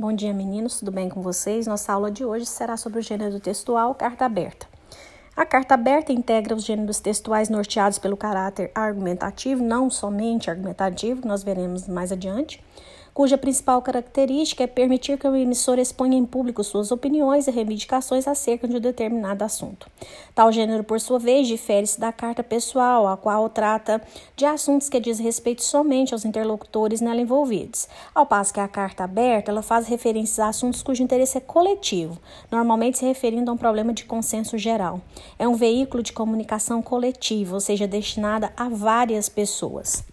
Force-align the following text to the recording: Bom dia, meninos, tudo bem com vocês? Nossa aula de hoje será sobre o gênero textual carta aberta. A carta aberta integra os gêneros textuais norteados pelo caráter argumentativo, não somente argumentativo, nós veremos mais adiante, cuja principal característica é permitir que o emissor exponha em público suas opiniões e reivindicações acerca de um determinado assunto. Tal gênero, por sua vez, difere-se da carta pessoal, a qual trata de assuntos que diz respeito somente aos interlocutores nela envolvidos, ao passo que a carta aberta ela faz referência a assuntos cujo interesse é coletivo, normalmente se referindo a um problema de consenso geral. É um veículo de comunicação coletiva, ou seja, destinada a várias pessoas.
Bom 0.00 0.14
dia, 0.14 0.32
meninos, 0.32 0.78
tudo 0.78 0.90
bem 0.90 1.10
com 1.10 1.20
vocês? 1.20 1.66
Nossa 1.66 1.92
aula 1.92 2.10
de 2.10 2.24
hoje 2.24 2.46
será 2.46 2.74
sobre 2.74 3.00
o 3.00 3.02
gênero 3.02 3.38
textual 3.38 3.94
carta 3.94 4.24
aberta. 4.24 4.69
A 5.36 5.46
carta 5.46 5.74
aberta 5.74 6.12
integra 6.12 6.54
os 6.54 6.64
gêneros 6.64 6.98
textuais 6.98 7.48
norteados 7.48 7.98
pelo 7.98 8.16
caráter 8.16 8.70
argumentativo, 8.74 9.62
não 9.62 9.88
somente 9.88 10.50
argumentativo, 10.50 11.26
nós 11.26 11.42
veremos 11.42 11.86
mais 11.86 12.10
adiante, 12.12 12.60
cuja 13.14 13.38
principal 13.38 13.82
característica 13.82 14.64
é 14.64 14.66
permitir 14.66 15.18
que 15.18 15.26
o 15.26 15.34
emissor 15.34 15.78
exponha 15.78 16.16
em 16.16 16.24
público 16.24 16.62
suas 16.62 16.90
opiniões 16.90 17.46
e 17.46 17.50
reivindicações 17.50 18.26
acerca 18.26 18.68
de 18.68 18.76
um 18.76 18.80
determinado 18.80 19.44
assunto. 19.44 19.88
Tal 20.34 20.50
gênero, 20.52 20.84
por 20.84 21.00
sua 21.00 21.18
vez, 21.18 21.46
difere-se 21.46 21.98
da 21.98 22.12
carta 22.12 22.42
pessoal, 22.42 23.06
a 23.06 23.16
qual 23.16 23.48
trata 23.48 24.00
de 24.36 24.44
assuntos 24.44 24.88
que 24.88 25.00
diz 25.00 25.18
respeito 25.18 25.62
somente 25.62 26.12
aos 26.12 26.24
interlocutores 26.24 27.00
nela 27.00 27.20
envolvidos, 27.20 27.88
ao 28.14 28.26
passo 28.26 28.54
que 28.54 28.60
a 28.60 28.68
carta 28.68 29.04
aberta 29.04 29.50
ela 29.50 29.62
faz 29.62 29.86
referência 29.86 30.44
a 30.44 30.48
assuntos 30.48 30.82
cujo 30.82 31.02
interesse 31.02 31.38
é 31.38 31.40
coletivo, 31.40 32.18
normalmente 32.50 32.98
se 32.98 33.04
referindo 33.04 33.50
a 33.50 33.54
um 33.54 33.58
problema 33.58 33.92
de 33.92 34.04
consenso 34.04 34.56
geral. 34.56 35.00
É 35.38 35.46
um 35.46 35.54
veículo 35.54 36.02
de 36.02 36.12
comunicação 36.12 36.82
coletiva, 36.82 37.54
ou 37.54 37.60
seja, 37.60 37.86
destinada 37.86 38.52
a 38.56 38.68
várias 38.68 39.28
pessoas. 39.28 40.04